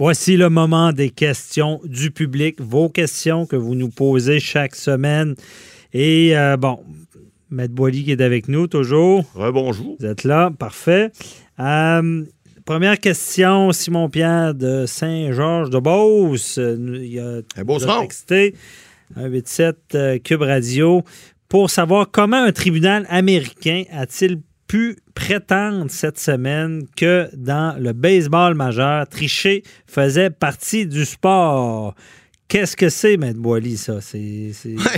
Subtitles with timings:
[0.00, 5.34] Voici le moment des questions du public, vos questions que vous nous posez chaque semaine.
[5.92, 6.84] Et euh, bon,
[7.50, 9.24] Maître Boily qui est avec nous toujours.
[9.34, 9.96] bonjour.
[9.98, 11.10] Vous êtes là, parfait.
[11.58, 12.24] Euh,
[12.64, 16.58] première question, Simon Pierre de Saint-Georges de Beauce.
[16.58, 18.54] Il a, Un beau texté
[19.16, 21.02] 187 euh, Cube Radio
[21.48, 28.54] pour savoir comment un tribunal américain a-t-il pu prétendre cette semaine que dans le baseball
[28.54, 31.94] majeur, tricher faisait partie du sport.
[32.48, 34.00] Qu'est-ce que c'est, Maître Boily, ça?
[34.00, 34.52] C'est,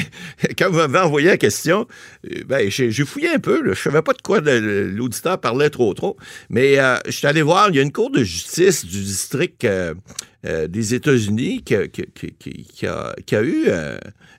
[0.58, 1.88] Quand vous m'avez envoyé la question,
[2.30, 3.60] euh, ben, j'ai, fouillé un peu.
[3.64, 6.16] Je ne savais pas de quoi l'auditeur parlait trop, trop.
[6.48, 9.64] Mais euh, je suis allé voir, il y a une cour de justice du district
[9.64, 9.94] euh,
[10.68, 13.68] des États-Unis qui, a, eu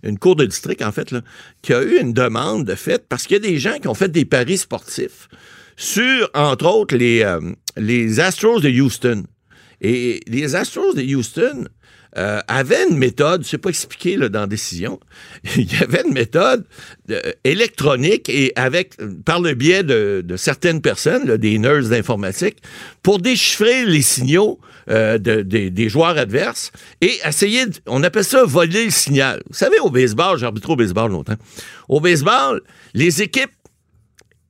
[0.04, 1.22] une cour de district, en fait, là,
[1.62, 3.94] qui a eu une demande de fait parce qu'il y a des gens qui ont
[3.94, 5.28] fait des paris sportifs
[5.76, 7.30] sur, entre autres, les,
[7.76, 9.26] les Astros de Houston.
[9.82, 11.66] Et les Astros de Houston,
[12.18, 14.99] euh, avait une méthode, c'est pas expliqué là, dans décision,
[15.55, 16.66] il y avait une méthode
[17.10, 22.58] euh, électronique et avec par le biais de, certaines personnes, des nerds d'informatique,
[23.02, 28.91] pour déchiffrer les signaux euh, des joueurs adverses et essayer, on appelle ça voler le
[28.91, 29.41] signal.
[29.50, 31.38] Vous savez, au baseball, j'ai au baseball longtemps.
[31.88, 32.62] Au baseball,
[32.94, 33.52] les équipes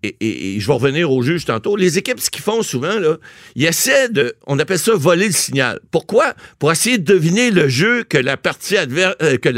[0.03, 3.17] et, je vais revenir au juge tantôt, les équipes, ce qu'ils font souvent, là,
[3.55, 5.80] ils essaient de, on appelle ça voler le signal.
[5.91, 6.33] Pourquoi?
[6.59, 9.49] Pour essayer de deviner le jeu que la partie adverse, euh, que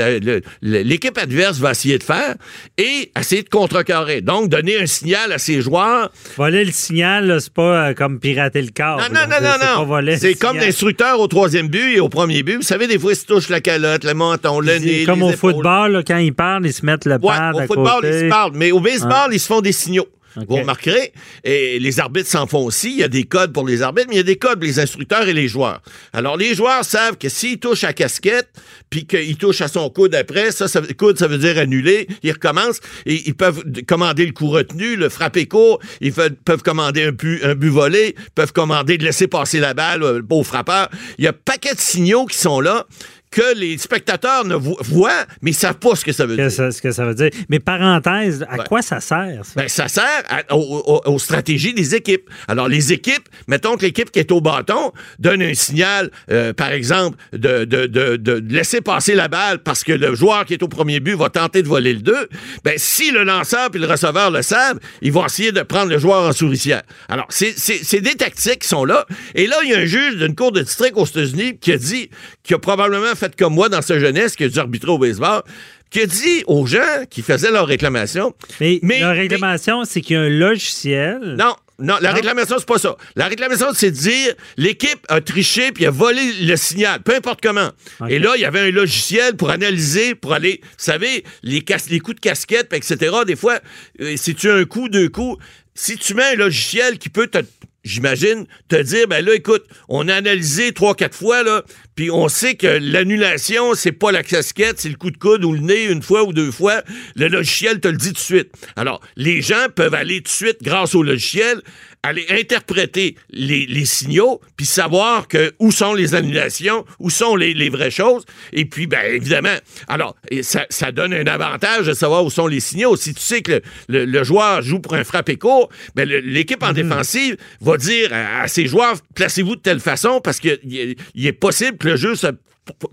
[0.61, 2.35] l'équipe adverse va essayer de faire
[2.77, 4.21] et essayer de contrecarrer.
[4.21, 6.11] Donc, donner un signal à ses joueurs.
[6.35, 8.97] Voler le signal, c'est pas euh, comme pirater le corps.
[8.97, 10.17] Non, non, non, non, non.
[10.17, 12.57] C'est comme l'instructeur au troisième but et au premier but.
[12.57, 15.05] Vous savez, des fois, ils se touchent la calotte, le menton, le nez.
[15.05, 18.19] Comme au football, quand ils parlent, ils se mettent le pad ouais, au football, ils
[18.19, 18.51] se parlent.
[18.55, 20.07] Mais au baseball, ils se font des signaux.
[20.35, 22.91] Vous remarquerez, et les arbitres s'en font aussi.
[22.91, 24.63] Il y a des codes pour les arbitres, mais il y a des codes pour
[24.63, 25.81] les instructeurs et les joueurs.
[26.11, 28.49] Alors, les joueurs savent que s'ils touchent à casquette,
[28.89, 32.07] puis qu'ils touchent à son coude après, ça, ça, coude, ça veut dire annuler.
[32.23, 35.79] Ils recommencent et ils peuvent commander le coup retenu, le frapper court.
[36.01, 38.15] Ils peuvent commander un but, un but volé.
[38.35, 40.89] Peuvent commander de laisser passer la balle euh, au frappeur.
[41.17, 42.87] Il y a un paquet de signaux qui sont là
[43.33, 46.51] que les spectateurs ne voient, mais ils savent pas ce que ça veut dire.
[46.51, 47.31] ce que ça veut dire.
[47.49, 49.41] Mais parenthèse, à quoi ça sert?
[49.43, 52.29] Ça, ben, ça sert aux, stratégies des équipes.
[52.47, 56.71] Alors, les équipes, mettons que l'équipe qui est au bâton donne un signal, euh, par
[56.71, 60.67] exemple, de, de, de, laisser passer la balle parce que le joueur qui est au
[60.67, 62.29] premier but va tenter de voler le 2.
[62.63, 65.97] Ben, si le lanceur puis le receveur le savent, ils vont essayer de prendre le
[65.97, 66.83] joueur en souricière.
[67.09, 69.07] Alors, c'est des tactiques qui sont là.
[69.33, 71.77] Et là, il y a un juge d'une cour de district aux États-Unis qui a
[71.77, 72.09] dit,
[72.43, 75.41] qui a probablement fait comme moi dans sa jeunesse, qui a dû arbitrer au baseball,
[75.89, 78.33] qui a dit aux gens qui faisaient leur réclamation.
[78.59, 81.35] Mais, leur réclamation, c'est qu'il y a un logiciel.
[81.37, 82.95] Non, non, la réclamation, c'est pas ça.
[83.15, 87.41] La réclamation, c'est de dire l'équipe a triché puis a volé le signal, peu importe
[87.41, 87.69] comment.
[88.09, 91.99] Et là, il y avait un logiciel pour analyser, pour aller, vous savez, les, les
[91.99, 93.15] coups de casquette, etc.
[93.25, 93.59] Des fois,
[94.01, 95.43] euh, si tu as un coup, deux coups,
[95.75, 97.39] si tu mets un logiciel qui peut te
[97.83, 101.63] j'imagine, te dire, ben là, écoute, on a analysé trois, quatre fois, là,
[101.95, 105.53] puis on sait que l'annulation, c'est pas la casquette, c'est le coup de coude ou
[105.53, 106.81] le nez une fois ou deux fois.
[107.15, 108.51] Le logiciel te le dit tout de suite.
[108.75, 111.61] Alors, les gens peuvent aller tout de suite, grâce au logiciel,
[112.03, 117.91] aller interpréter les, signaux, puis savoir que où sont les annulations, où sont les, vraies
[117.91, 118.25] choses.
[118.51, 119.55] Et puis, ben évidemment,
[119.87, 122.95] alors, ça, ça, donne un avantage de savoir où sont les signaux.
[122.97, 126.73] Si tu sais que le, joueur joue pour un frappé court, ben l'équipe en mhm.
[126.73, 131.87] défensive va dire à, ses joueurs, placez-vous de telle façon, parce qu'il est possible que
[131.87, 132.27] le jeu se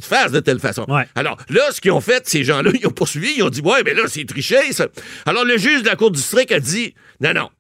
[0.00, 0.86] fasse de telle façon.
[1.14, 3.82] Alors là, ce qu'ils ont fait, ces gens-là, ils ont poursuivi, ils ont dit, ouais,
[3.84, 4.88] mais là, c'est triché, ça.
[5.26, 7.50] Alors le juge de la Cour du district a dit, non, non,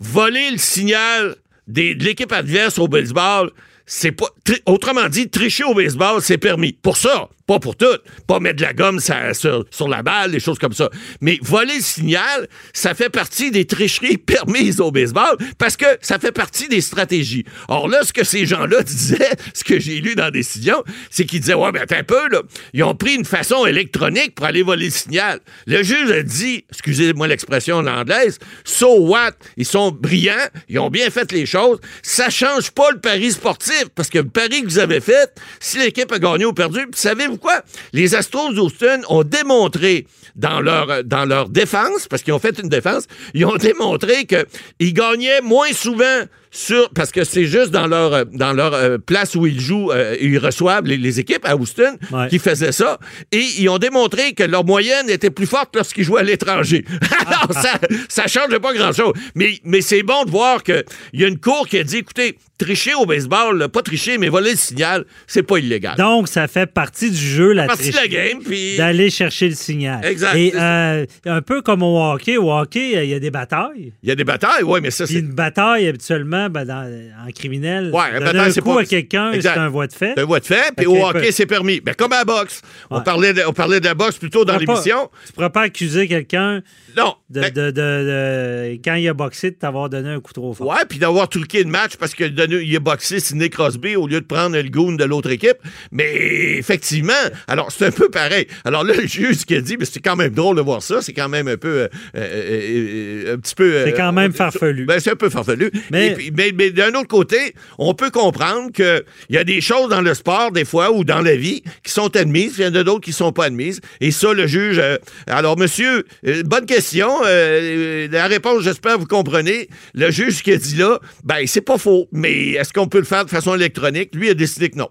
[0.00, 1.36] voler le signal
[1.68, 3.50] de l'équipe adverse au baseball,
[3.92, 4.28] c'est pas.
[4.66, 6.72] Autrement dit, tricher au baseball, c'est permis.
[6.72, 7.86] Pour ça, pas pour tout.
[8.28, 10.88] Pas mettre de la gomme sur, la balle, des choses comme ça.
[11.20, 16.20] Mais voler le signal, ça fait partie des tricheries permises au baseball parce que ça
[16.20, 17.44] fait partie des stratégies.
[17.66, 21.40] Or là, ce que ces gens-là disaient, ce que j'ai lu dans décision, c'est qu'ils
[21.40, 22.42] disaient, ouais, mais attends un peu, là.
[22.72, 25.40] Ils ont pris une façon électronique pour aller voler le signal.
[25.66, 29.32] Le juge a dit, excusez-moi l'expression en anglaise, so what?
[29.56, 31.80] Ils sont brillants, ils ont bien fait les choses.
[32.04, 35.78] Ça change pas le pari sportif parce que le pari que vous avez fait, si
[35.78, 37.62] l'équipe a gagné ou perdu, savez-vous quoi?
[37.92, 40.06] Les Astros d'Houston ont démontré
[40.36, 44.94] dans leur, dans leur défense, parce qu'ils ont fait une défense, ils ont démontré qu'ils
[44.94, 49.46] gagnaient moins souvent sur parce que c'est juste dans leur dans leur euh, place où
[49.46, 51.96] ils jouent, euh, ils reçoivent les, équipes à Houston
[52.28, 52.98] qui faisaient ça
[53.30, 56.84] et ils ont démontré que leur moyenne était plus forte lorsqu'ils jouaient à l'étranger.
[57.26, 57.78] Alors ça
[58.08, 61.28] ça change pas grand chose, mais mais c'est bon de voir que il y a
[61.28, 64.56] une cour qui a dit écoutez tricher au baseball, là, pas tricher, mais voler le
[64.56, 65.96] signal, c'est pas illégal.
[65.96, 69.54] Donc, ça fait partie du jeu, la partie de la game, puis D'aller chercher le
[69.54, 70.04] signal.
[70.04, 72.36] Exact, Et c'est euh, un peu comme au hockey.
[72.36, 73.92] Au hockey, euh, il y a des batailles.
[74.02, 76.90] il y a des batailles, oui, mais ça, c'est une bataille, habituellement, ben, dans-
[77.26, 79.92] en criminel, Ouais, une bataille, un c'est coup pas- à quelqu'un, c'est un voie de
[79.92, 80.18] fait.
[80.18, 81.80] un voie de fait, puis au hockey, c'est permis.
[81.80, 82.60] Ben, comme à la boxe.
[82.90, 85.08] On, parlait de, on parlait de la boxe plutôt dans l'émission.
[85.24, 86.60] Tu ne pourras pas accuser quelqu'un
[86.96, 87.14] Non.
[87.30, 90.66] de, Ben, de- de- quand il a boxé de t'avoir donné un coup trop fort.
[90.68, 94.20] Ouais, puis d'avoir truqué le match parce qu'il il a boxé Sidney Crosby au lieu
[94.20, 95.58] de prendre le goon de l'autre équipe.
[95.92, 97.12] Mais effectivement,
[97.48, 98.46] alors c'est un peu pareil.
[98.64, 100.82] Alors là, le juge ce qu'il a dit, mais c'est quand même drôle de voir
[100.82, 101.02] ça.
[101.02, 101.68] C'est quand même un peu.
[101.68, 103.84] euh, euh, euh, un petit peu.
[103.84, 104.84] C'est quand même farfelu.
[104.86, 105.70] Ben, c'est un peu farfelu.
[105.90, 109.88] Mais- puis- mais, mais d'un autre côté, on peut comprendre qu'il y a des choses
[109.88, 112.68] dans le sport, des fois, ou dans la vie, qui sont admises, puis il y
[112.68, 113.80] en a d'autres qui sont pas admises.
[114.00, 114.80] Et ça, le juge.
[115.26, 116.04] alors, monsieur,
[116.44, 117.08] bonne question.
[117.22, 119.68] La réponse, j'espère, vous comprenez.
[119.94, 122.08] Le juge, ce qu'il a dit là, ben, c'est pas faux.
[122.12, 124.14] Mais est-ce qu'on peut le faire de façon électronique?
[124.14, 124.88] Lui a décidé que non.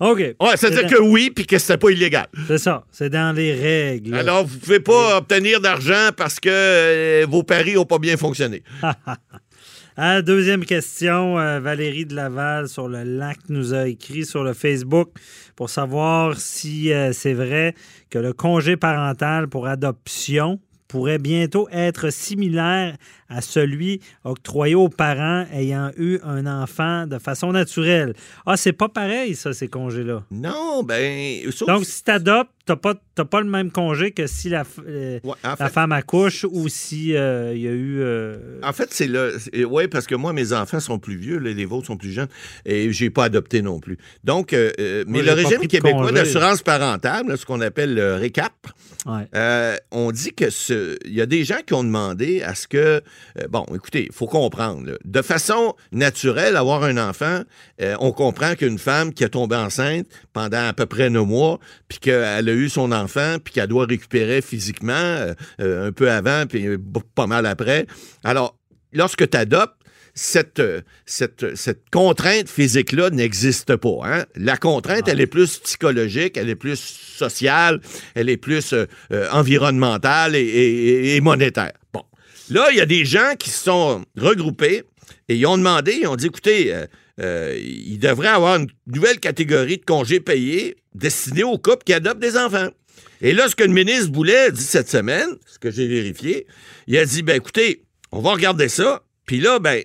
[0.00, 0.18] OK.
[0.18, 2.26] Ouais, c'est-à-dire C'est que oui, puis que c'était pas illégal.
[2.46, 2.84] C'est ça.
[2.90, 4.14] C'est dans les règles.
[4.14, 8.62] Alors, vous pouvez pas obtenir d'argent parce que euh, vos paris ont pas bien fonctionné.
[9.96, 14.52] Ah, deuxième question, euh, Valérie de Laval sur le lac nous a écrit sur le
[14.54, 15.10] Facebook
[15.56, 17.74] pour savoir si euh, c'est vrai
[18.10, 20.60] que le congé parental pour adoption
[20.92, 22.96] pourrait bientôt être similaire
[23.30, 28.12] à celui octroyé aux parents ayant eu un enfant de façon naturelle.
[28.44, 30.22] Ah, c'est pas pareil, ça, ces congés-là.
[30.30, 31.50] Non, ben.
[31.50, 34.48] sauf- Donc, si tu adoptes, tu n'as pas, t'as pas le même congé que si
[34.48, 38.00] la, euh, Ouais, en la femme accouche ou si euh, il y a eu...
[38.00, 39.30] euh, En fait, c'est là.
[39.68, 42.28] Oui, parce que moi, mes enfants sont plus vieux, les vôtres sont plus jeunes,
[42.64, 43.98] et j'ai pas adopté non plus.
[44.24, 48.14] Donc, euh, euh, mais Moi, le régime québécois d'assurance parentale, là, ce qu'on appelle le
[48.14, 48.52] RECAP,
[49.06, 49.26] ouais.
[49.34, 52.68] euh, on dit que ce- il y a des gens qui ont demandé à ce
[52.68, 53.00] que, euh,
[53.50, 57.40] bon, écoutez, il faut comprendre, là, de façon naturelle, avoir un enfant,
[57.80, 61.58] euh, on comprend qu'une femme qui a tombé enceinte pendant à peu près neuf mois,
[61.88, 66.10] puis qu'elle a eu son enfant, puis qu'elle doit récupérer physiquement euh, euh, un peu
[66.10, 66.78] avant, puis euh,
[67.14, 67.86] pas mal après.
[68.24, 68.56] Alors,
[68.92, 69.74] lorsque tu adoptes,
[70.14, 70.60] cette,
[71.06, 73.98] cette, cette contrainte physique-là n'existe pas.
[74.04, 74.24] hein.
[74.36, 77.80] La contrainte, elle est plus psychologique, elle est plus sociale,
[78.14, 78.86] elle est plus euh,
[79.30, 81.72] environnementale et, et- et monétaire.
[81.94, 82.02] Bon.
[82.50, 84.82] Là, il y a des gens qui se sont regroupés
[85.28, 86.86] et ils ont demandé, ils ont dit, écoutez, euh,
[87.20, 92.20] euh, il devrait avoir une nouvelle catégorie de congés payés destinés aux couples qui adoptent
[92.20, 92.68] des enfants.
[93.20, 96.46] Et là, ce que le ministre Boulet a dit cette semaine, ce que j'ai vérifié,
[96.86, 99.82] il a dit, ben écoutez, on va regarder ça, puis là, ben,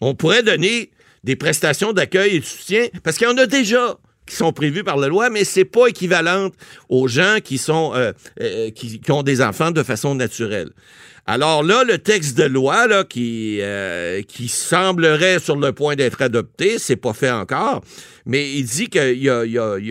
[0.00, 0.90] on pourrait donner
[1.24, 3.98] des prestations d'accueil et de soutien, parce qu'il y en a déjà
[4.28, 6.54] qui sont prévues par la loi, mais c'est pas équivalente
[6.88, 10.70] aux gens qui sont euh, euh, qui, ont des enfants de façon naturelle.
[11.30, 16.22] Alors là, le texte de loi là, qui, euh, qui semblerait sur le point d'être
[16.22, 17.82] adopté, c'est pas fait encore,
[18.24, 19.30] mais il dit qu'ils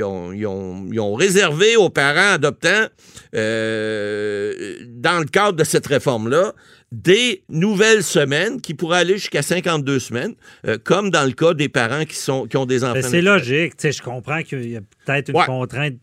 [0.03, 2.87] ont, ont- ont réservé aux parents adoptants,
[3.35, 6.53] euh, dans le cadre de cette réforme-là,
[6.91, 10.35] des nouvelles semaines qui pourraient aller jusqu'à 52 semaines,
[10.65, 12.93] euh, comme dans le cas des parents qui, sont, qui ont des enfants.
[12.93, 13.73] Ben, c'est logique.
[13.81, 15.45] Je comprends qu'il y a peut-être une Ouais.
[15.45, 15.95] contrainte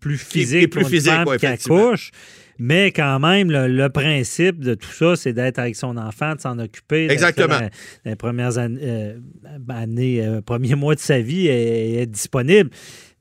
[0.00, 2.10] plus Qui- qui est physique plus physique, femme ouais, qui accouche.
[2.58, 6.40] Mais quand même, le, le principe de tout ça, c'est d'être avec son enfant, de
[6.40, 7.10] s'en occuper.
[7.10, 7.58] Exactement.
[7.58, 7.70] dans
[8.04, 9.18] les premières années, euh,
[9.70, 12.70] années, euh, premiers mois de sa vie et être disponible.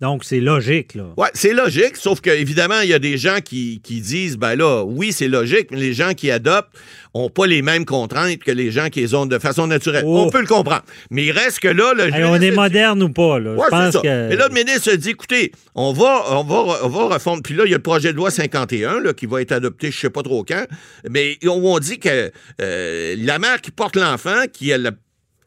[0.01, 1.03] Donc, c'est logique, là.
[1.15, 4.55] Oui, c'est logique, sauf que évidemment, il y a des gens qui, qui disent, ben
[4.55, 6.75] là, oui, c'est logique, mais les gens qui adoptent
[7.13, 10.03] n'ont pas les mêmes contraintes que les gens qui les ont de façon naturelle.
[10.07, 10.23] Oh.
[10.25, 10.81] On peut le comprendre.
[11.11, 13.53] Mais il reste que là, le Hey, on est dit- moderne ou pas, là?
[13.53, 14.01] Ouais, je pense c'est ça.
[14.01, 14.33] que.
[14.33, 17.43] Et là, le ministre a dit, écoutez, on va, on va, on va refondre.
[17.43, 19.91] Puis là, il y a le projet de loi 51 là, qui va être adopté,
[19.91, 20.65] je sais pas trop quand.
[21.09, 24.91] Mais on, dit que euh, la mère qui porte l'enfant, qui a la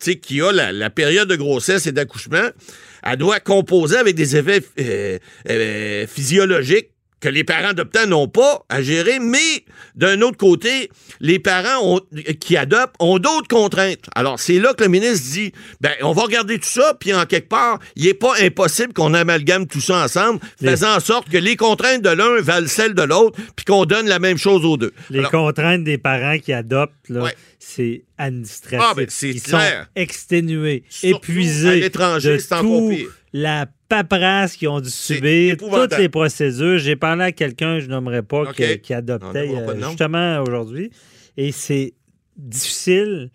[0.01, 2.51] tu sais, qui a la, la période de grossesse et d'accouchement,
[3.05, 5.19] elle doit composer avec des effets euh,
[5.51, 6.89] euh, physiologiques
[7.21, 12.01] que les parents adoptants n'ont pas à gérer, mais d'un autre côté, les parents ont-
[12.39, 14.05] qui adoptent ont d'autres contraintes.
[14.15, 17.25] Alors, c'est là que le ministre dit, ben, on va regarder tout ça, puis en
[17.25, 21.31] quelque part, il n'est pas impossible qu'on amalgame tout ça ensemble, Les- faisant en sorte
[21.31, 24.63] que les contraintes de l'un valent celles de l'autre, puis qu'on donne la même chose
[24.67, 24.93] aux deux.
[25.09, 27.35] Les Alors, contraintes des parents qui adoptent, là, Ouais.
[27.67, 28.79] C'est administratif.
[28.83, 29.83] Ah, ben, Ils clair.
[29.83, 31.69] sont exténués, Surtout épuisés.
[31.69, 33.09] à l'étranger, de c'est encore tout pire.
[33.33, 36.79] La paperasse qu'ils ont dû subir, toutes les procédures.
[36.79, 40.91] J'ai parlé à quelqu'un, je nommerai pas, qui, adoptait euh, justement aujourd'hui.
[41.37, 41.95] Et c'est
[42.37, 43.31] difficile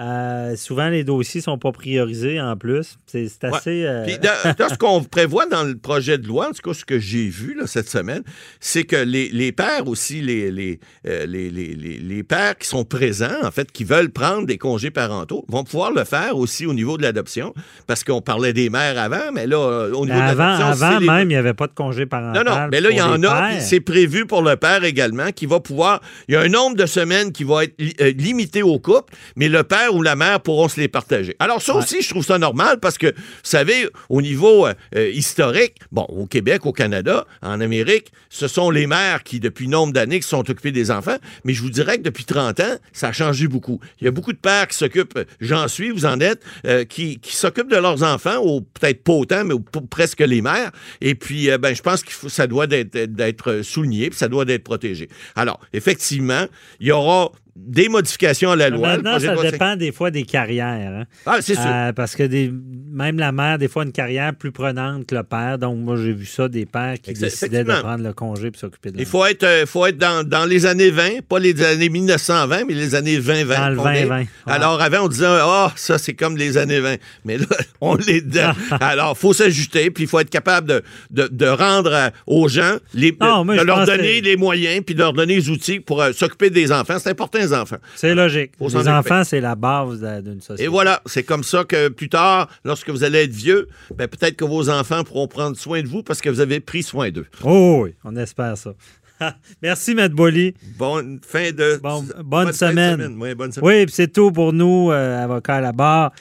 [0.00, 2.96] Euh, souvent, les dossiers ne sont pas priorisés en plus.
[3.06, 3.84] C'est assez.
[3.86, 6.98] Euh, Puis, ce qu'on prévoit dans le projet de loi, en tout cas, ce que
[6.98, 8.22] j'ai vu là, cette semaine,
[8.58, 13.44] c'est que les, les, pères aussi, les, les, les, les, les, pères qui sont présents,
[13.44, 16.96] en fait, qui veulent prendre des congés parentaux, vont pouvoir le faire aussi au niveau
[16.96, 17.54] de l'adoption.
[17.86, 20.66] Parce qu'on parlait des mères avant, mais là, au niveau de l'adoption.
[20.66, 22.44] Avant, même, il n'y avait pas de congé parental.
[22.44, 23.60] Non, non, mais là, il y en a.
[23.60, 26.00] C'est prévu pour le père également, qui va pouvoir.
[26.26, 29.62] Il y a un nombre de semaines qui va être limité au couple, mais le
[29.62, 31.36] père ou la mère pourront se les partager.
[31.38, 35.10] Alors ça aussi, je trouve ça normal parce que, vous savez, au niveau euh, euh,
[35.10, 39.92] historique, bon, au Québec, au Canada, en Amérique, ce sont les mères qui, depuis nombre
[39.92, 43.08] d'années, qui sont occupées des enfants, mais je vous dirais que depuis 30 ans, ça
[43.08, 43.80] a changé beaucoup.
[44.00, 47.18] Il y a beaucoup de pères qui s'occupent, j'en suis, vous en êtes, euh, qui,
[47.18, 49.54] qui s'occupent de leurs enfants, ou peut-être pas autant, mais
[49.90, 50.70] presque les mères.
[51.00, 55.08] Et puis, ben, je pense que ça doit d'être souligné, puis ça doit d'être protégé.
[55.36, 56.46] Alors, effectivement,
[56.80, 58.96] il y aura des modifications à la loi.
[58.96, 60.92] Maintenant, ça dépend des fois des carrières.
[60.92, 61.04] Hein.
[61.24, 61.62] Ah, c'est sûr.
[61.66, 62.52] Euh, parce que des,
[62.90, 65.58] même la mère, des fois, une carrière plus prenante que le père.
[65.58, 68.90] Donc, moi, j'ai vu ça, des pères qui décidaient de prendre le congé pour s'occuper
[68.90, 71.88] de Il faut être, euh, faut être dans, dans, les années 20, pas les années
[71.88, 73.56] 1920, mais les années 20-20.
[73.56, 74.26] Dans le 20-20.
[74.46, 76.96] Alors, avant, on disait, ah, oh, ça, c'est comme les années 20.
[77.24, 77.46] Mais là,
[77.80, 78.52] on les dedans.
[78.80, 82.48] Alors, il faut s'ajuster, puis il faut être capable de, de, de rendre euh, aux
[82.48, 86.50] gens, les, de, leur donner les moyens, puis de leur donner les outils pour s'occuper
[86.50, 86.98] des enfants.
[86.98, 87.78] C'est important enfants.
[87.96, 88.52] C'est logique.
[88.60, 90.64] les enfants, c'est la base d'une société.
[90.64, 94.36] Et voilà, c'est comme ça que plus tard, lorsque vous allez être vieux, ben, peut-être
[94.36, 97.26] que vos enfants pourront prendre soin de vous parce que vous avez pris soin d'eux.
[97.42, 98.74] Oh oui, on espère ça.
[99.62, 100.54] Merci, Maître Bolly.
[100.76, 101.80] Bonne fin de,
[102.22, 103.16] bonne, semaine.
[103.62, 106.12] Oui, c'est tout pour nous, euh, avocats à la barre.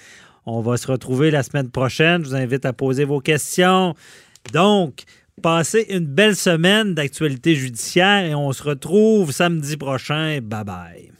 [0.45, 2.23] On va se retrouver la semaine prochaine.
[2.23, 3.95] Je vous invite à poser vos questions.
[4.51, 5.05] Donc,
[5.41, 10.39] Passez une belle semaine d'actualité judiciaire et on se retrouve samedi prochain.
[10.41, 11.12] Bye bye.